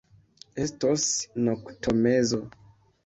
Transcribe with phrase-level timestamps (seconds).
[0.63, 1.05] Estos
[1.49, 2.41] noktomezo.